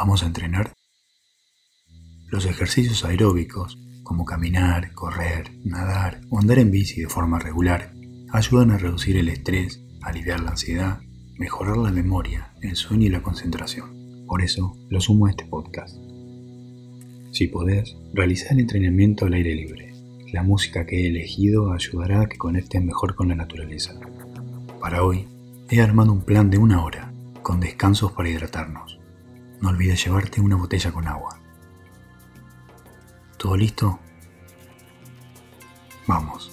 ¿Vamos 0.00 0.22
a 0.22 0.26
entrenar? 0.26 0.72
Los 2.28 2.46
ejercicios 2.46 3.04
aeróbicos, 3.04 3.78
como 4.02 4.24
caminar, 4.24 4.94
correr, 4.94 5.52
nadar 5.62 6.22
o 6.30 6.38
andar 6.38 6.58
en 6.58 6.70
bici 6.70 7.02
de 7.02 7.08
forma 7.10 7.38
regular, 7.38 7.92
ayudan 8.32 8.70
a 8.70 8.78
reducir 8.78 9.18
el 9.18 9.28
estrés, 9.28 9.84
aliviar 10.00 10.40
la 10.40 10.52
ansiedad, 10.52 11.00
mejorar 11.36 11.76
la 11.76 11.90
memoria, 11.90 12.54
el 12.62 12.76
sueño 12.76 13.08
y 13.08 13.10
la 13.10 13.22
concentración. 13.22 14.24
Por 14.26 14.40
eso 14.40 14.74
lo 14.88 15.02
sumo 15.02 15.26
a 15.26 15.32
este 15.32 15.44
podcast. 15.44 15.94
Si 17.32 17.48
podés, 17.48 17.94
realiza 18.14 18.54
el 18.54 18.60
entrenamiento 18.60 19.26
al 19.26 19.34
aire 19.34 19.54
libre. 19.54 19.92
La 20.32 20.42
música 20.42 20.86
que 20.86 21.04
he 21.04 21.08
elegido 21.08 21.74
ayudará 21.74 22.22
a 22.22 22.26
que 22.26 22.38
conectes 22.38 22.82
mejor 22.82 23.16
con 23.16 23.28
la 23.28 23.34
naturaleza. 23.34 24.00
Para 24.80 25.04
hoy, 25.04 25.26
he 25.68 25.82
armado 25.82 26.10
un 26.10 26.24
plan 26.24 26.48
de 26.48 26.56
una 26.56 26.82
hora, 26.82 27.12
con 27.42 27.60
descansos 27.60 28.12
para 28.12 28.30
hidratarnos. 28.30 28.99
No 29.60 29.68
olvides 29.68 30.04
llevarte 30.04 30.40
una 30.40 30.56
botella 30.56 30.90
con 30.90 31.06
agua. 31.06 31.38
¿Todo 33.36 33.56
listo? 33.56 33.98
Vamos. 36.06 36.49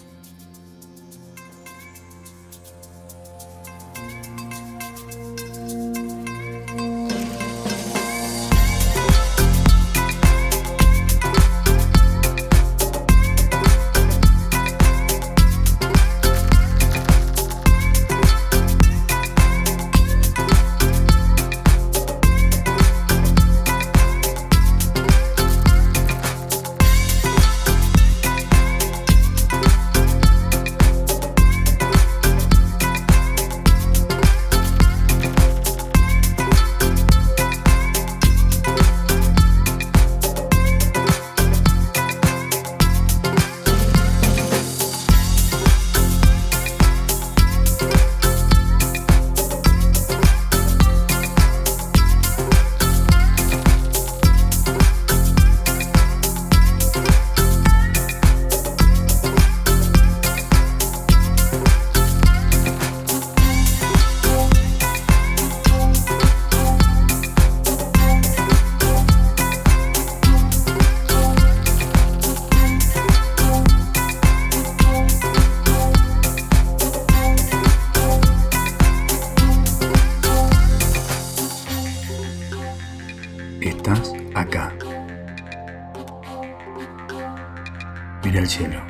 Cielo. 88.46 88.82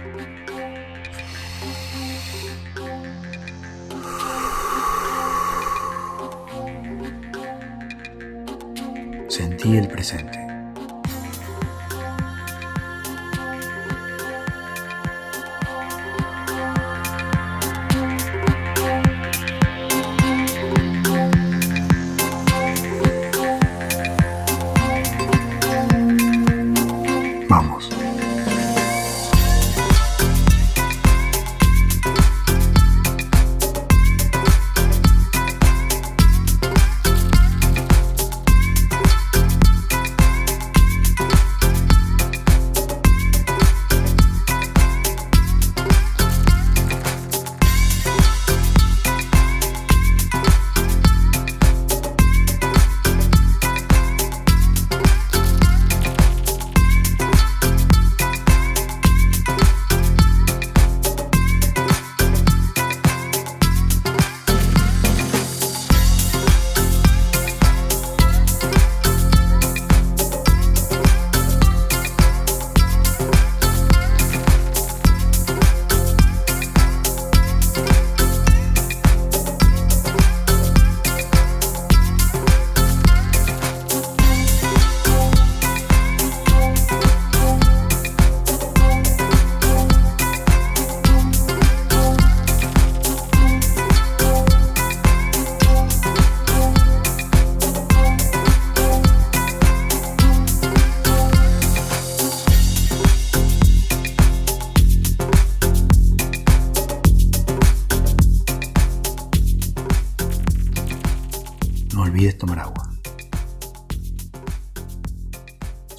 Sentí 9.30 9.78
el 9.78 9.88
presente. 9.88 10.37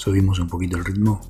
Subimos 0.08 0.38
un 0.38 0.48
poquito 0.48 0.78
el 0.78 0.86
ritmo. 0.86 1.20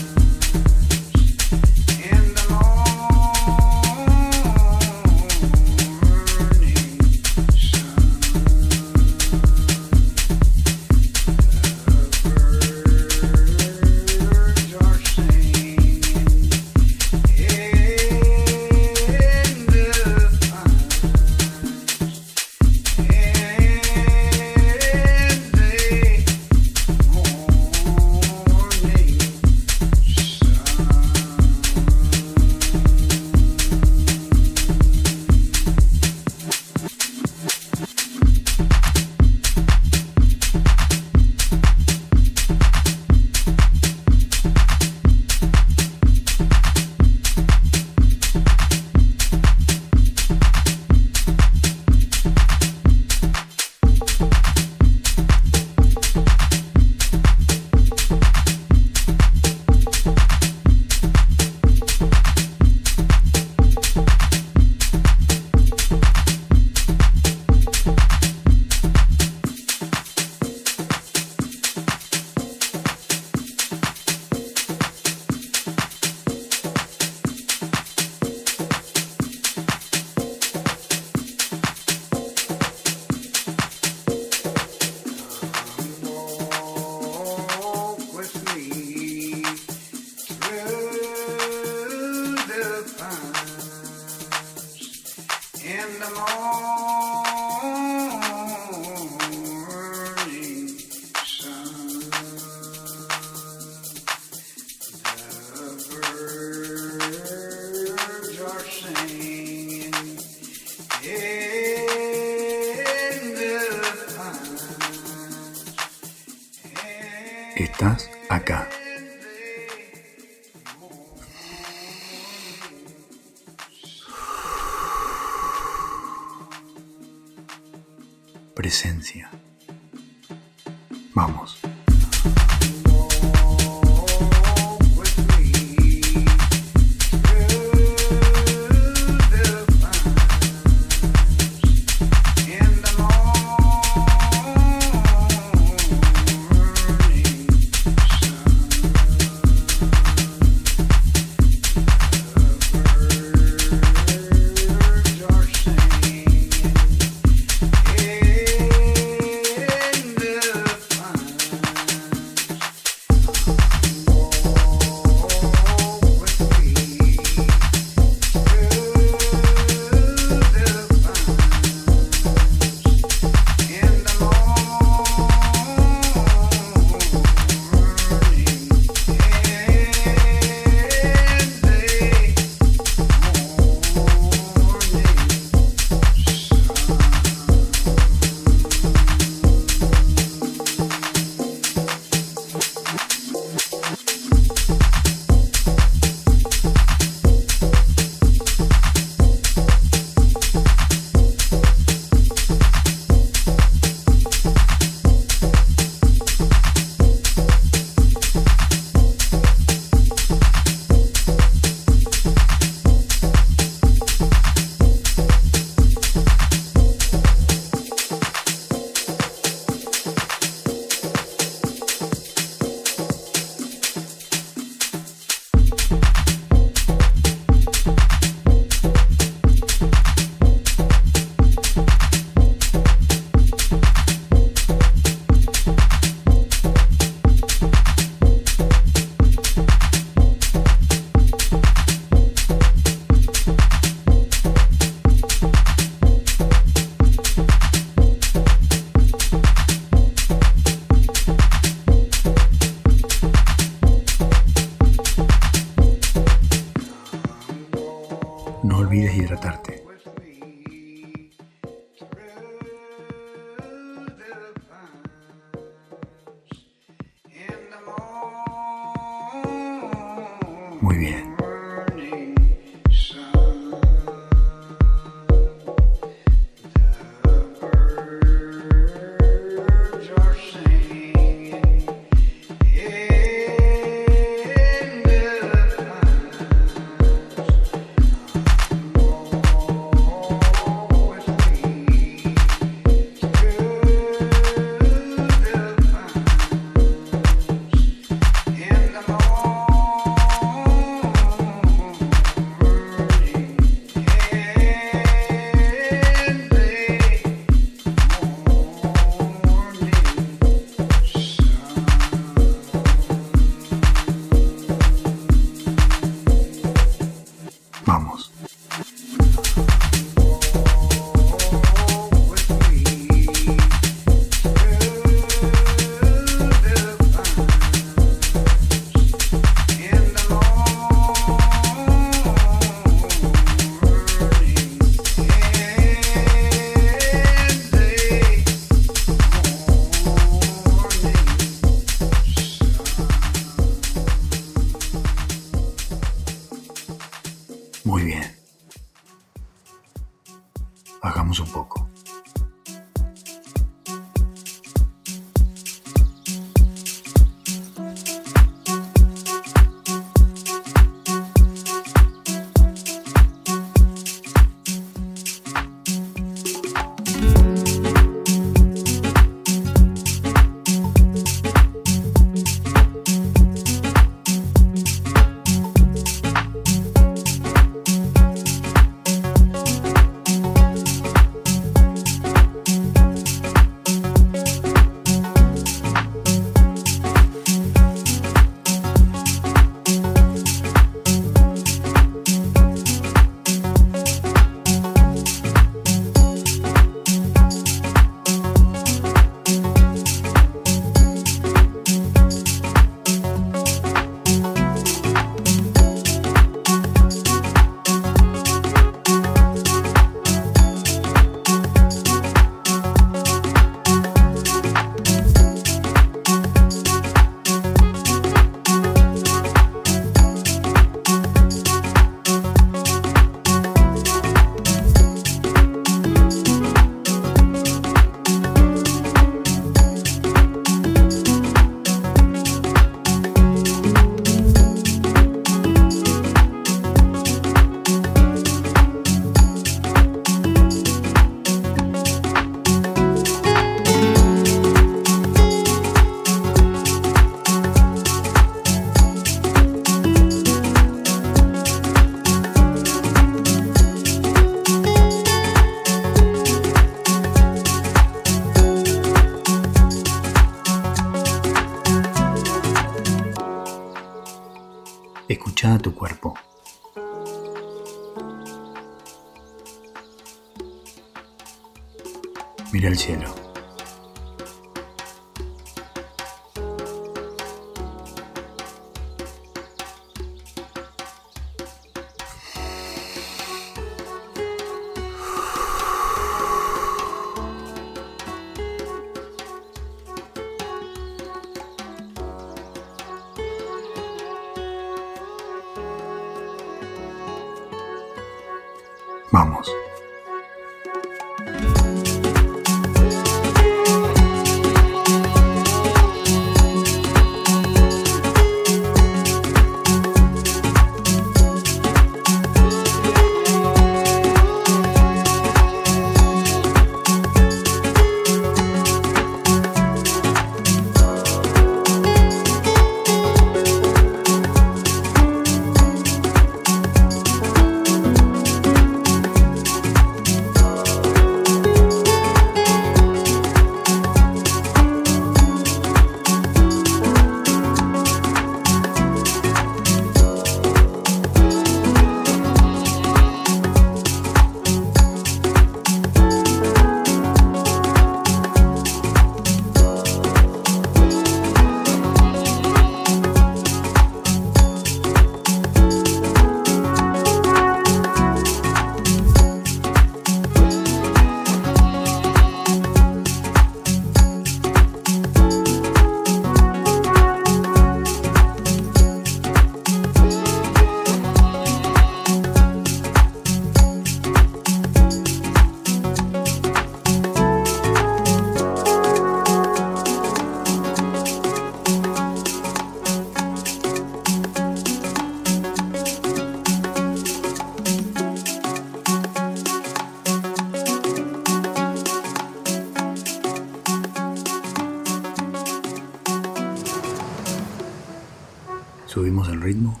Ritmo. 599.68 600.00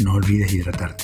No 0.00 0.14
olvides 0.14 0.52
hidratarte. 0.52 1.01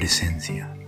Presencia. 0.00 0.79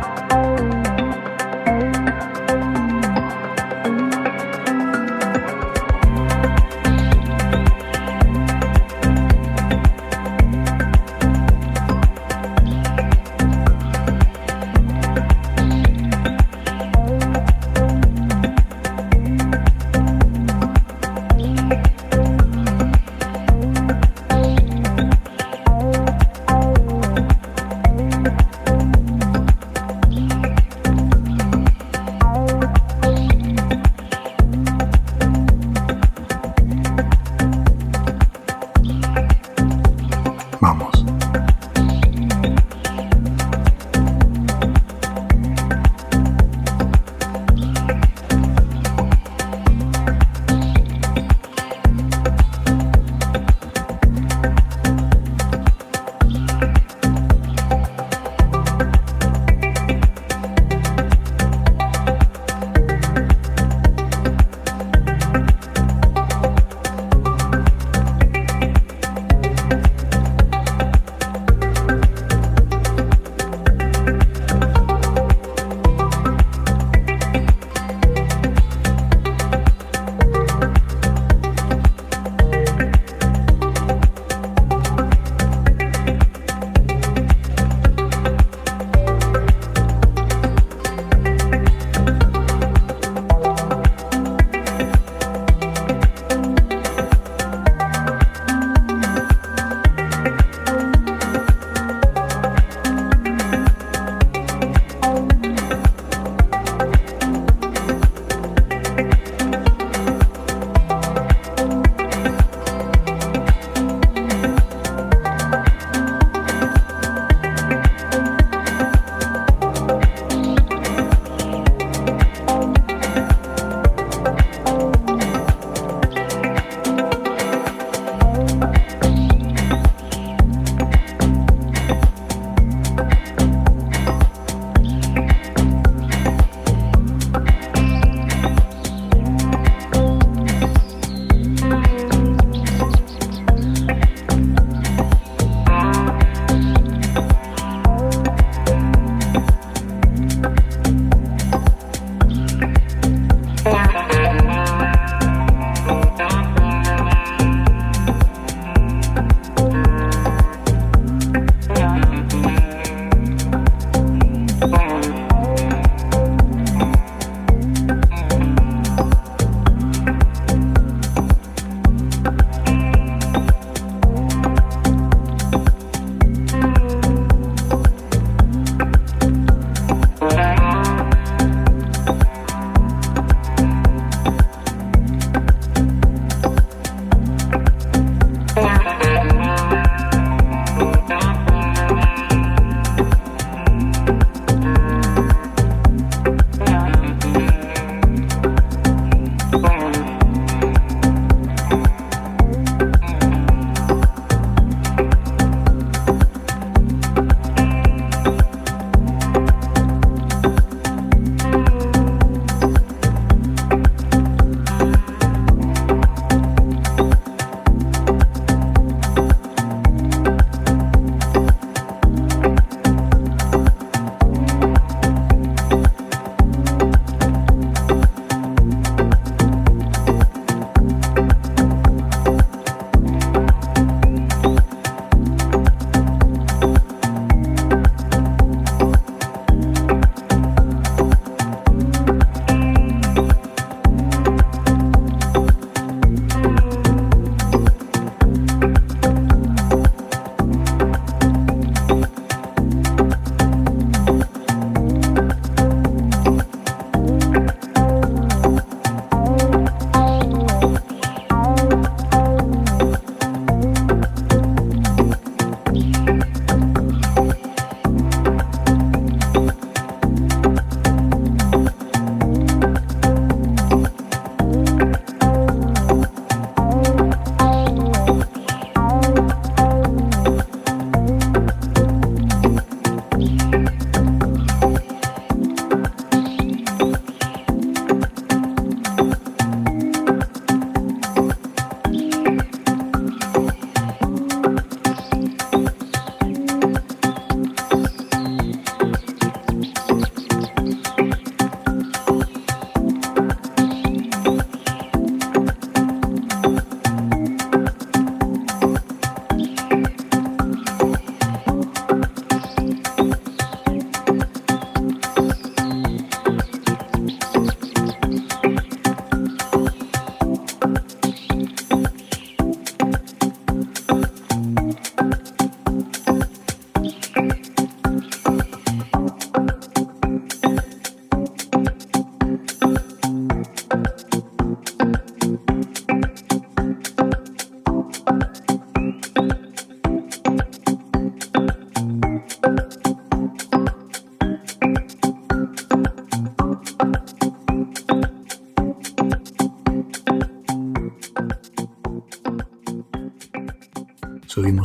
Bye. 0.00 0.37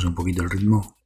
Un 0.05 0.15
poquito 0.15 0.43
el 0.43 0.49
ritmo. 0.49 1.02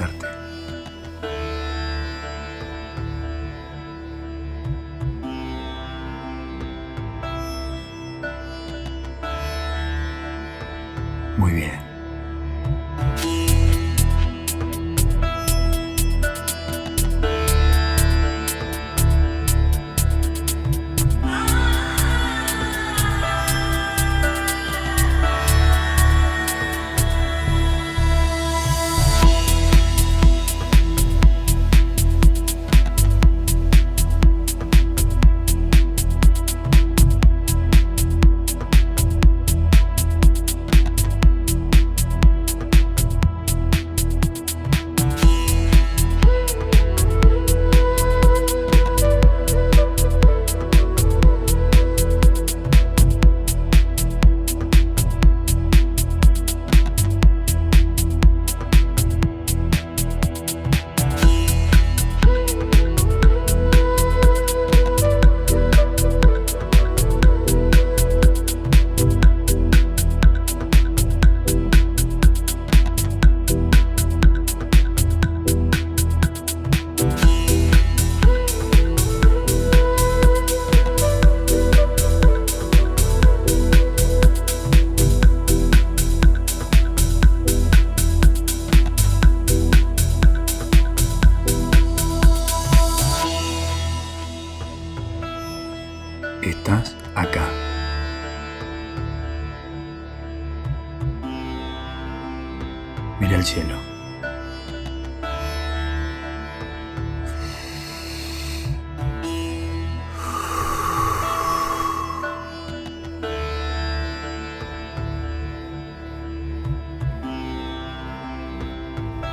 Olvides 0.00 0.47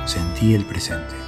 Sentí 0.06 0.54
el 0.54 0.64
presente. 0.64 1.25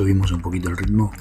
Subimos 0.00 0.32
un 0.32 0.40
poquito 0.40 0.70
el 0.70 0.78
ritmo. 0.78 1.12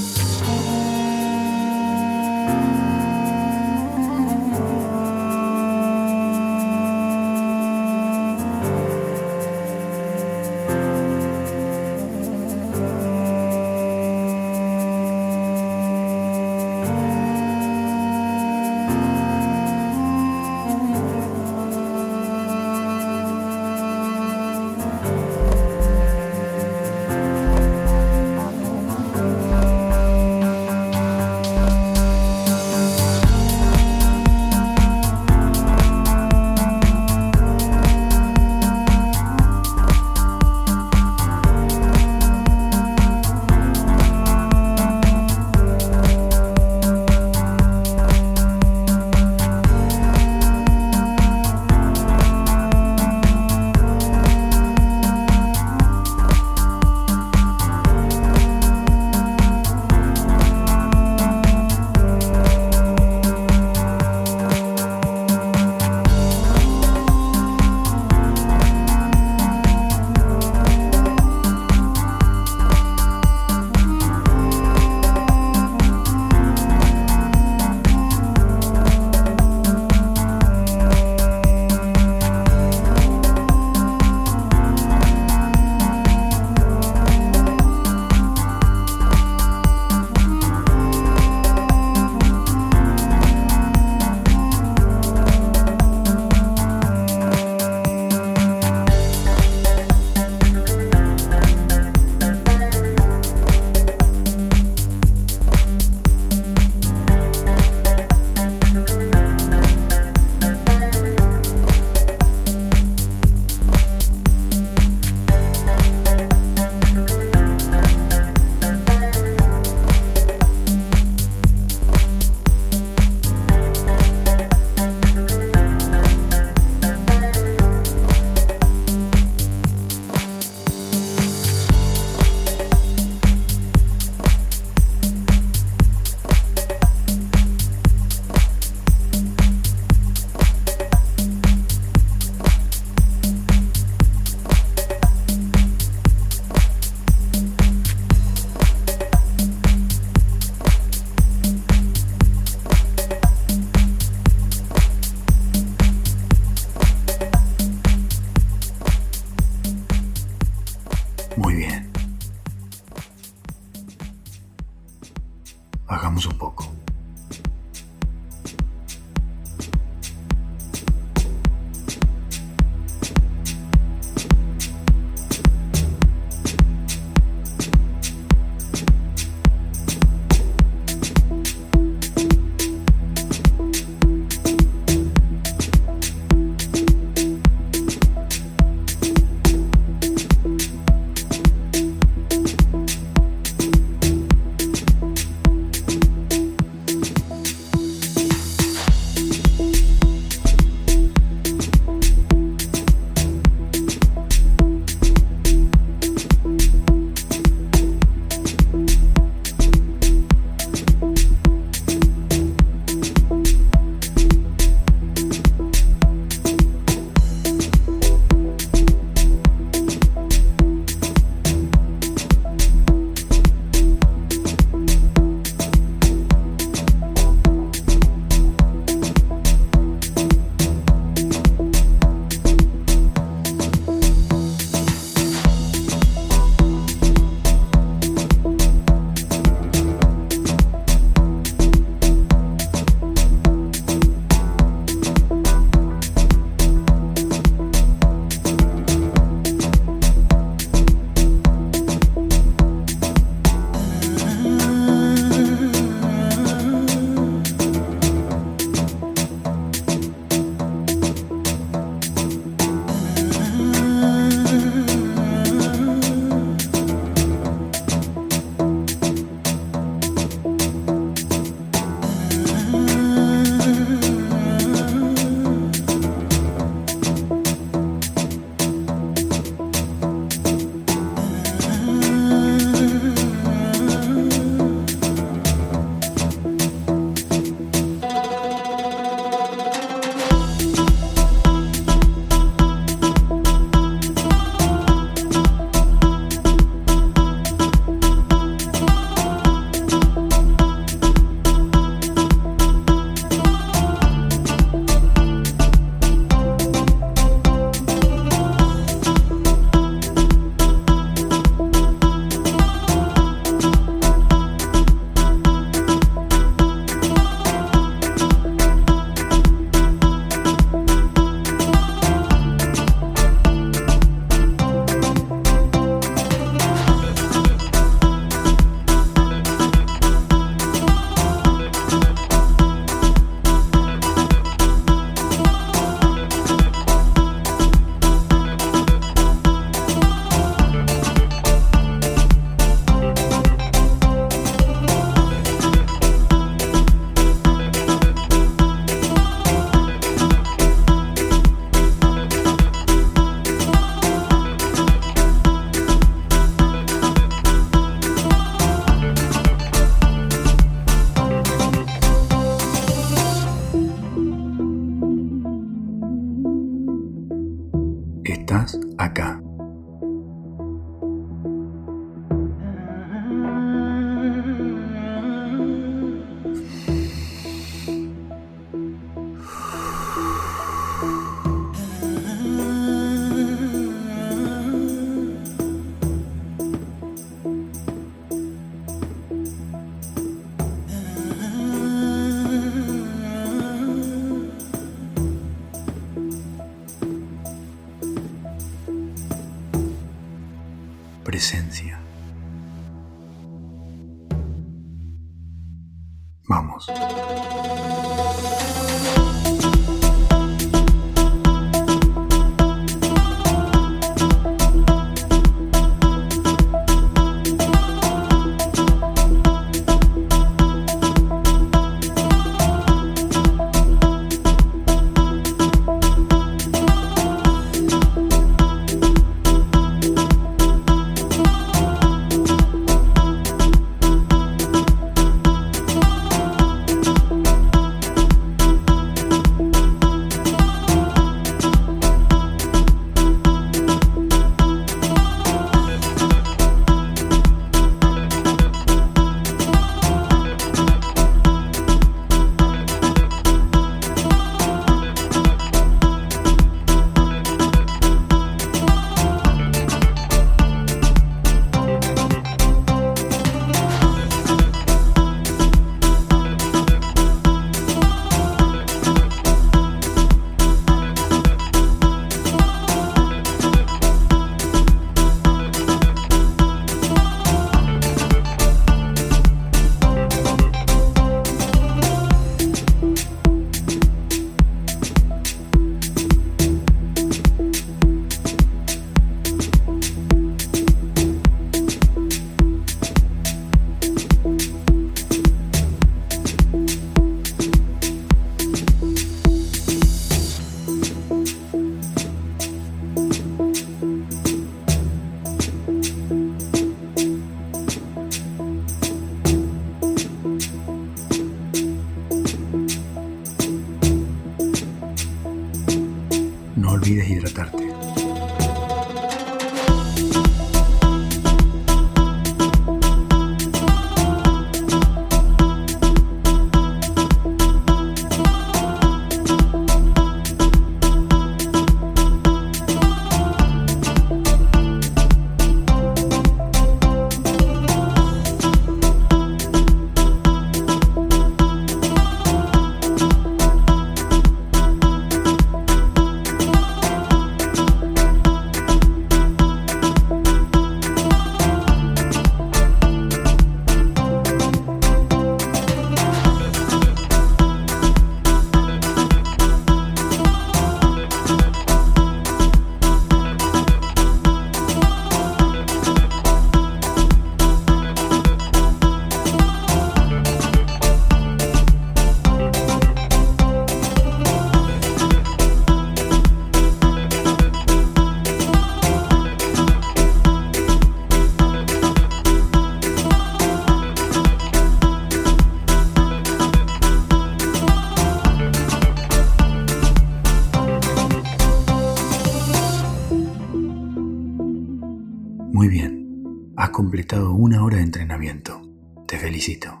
Hora 597.86 597.98
de 597.98 598.02
entrenamiento. 598.02 598.82
Te 599.28 599.38
felicito. 599.38 600.00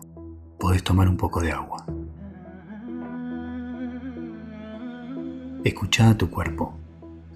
Podés 0.58 0.82
tomar 0.82 1.08
un 1.08 1.16
poco 1.16 1.40
de 1.40 1.52
agua. 1.52 1.86
Escucha 5.62 6.10
a 6.10 6.18
tu 6.18 6.28
cuerpo. 6.28 6.76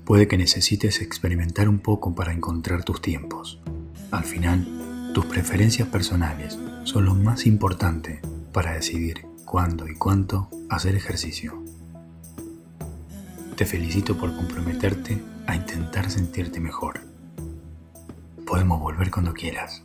Puede 0.05 0.27
que 0.27 0.37
necesites 0.37 1.03
experimentar 1.03 1.69
un 1.69 1.79
poco 1.79 2.17
para 2.17 2.33
encontrar 2.33 2.83
tus 2.83 3.01
tiempos. 3.01 3.61
Al 4.11 4.25
final, 4.25 4.67
tus 5.15 5.25
preferencias 5.27 5.87
personales 5.87 6.59
son 6.83 7.05
lo 7.05 7.15
más 7.15 7.47
importante 7.47 8.21
para 8.53 8.73
decidir 8.73 9.25
cuándo 9.45 9.87
y 9.87 9.95
cuánto 9.95 10.49
hacer 10.69 10.97
ejercicio. 10.97 11.63
Te 13.55 13.67
felicito 13.67 14.19
por 14.19 14.35
comprometerte 14.35 15.23
a 15.47 15.55
intentar 15.55 16.11
sentirte 16.11 16.59
mejor. 16.59 17.03
Podemos 18.45 18.81
volver 18.81 19.13
cuando 19.13 19.33
quieras. 19.33 19.85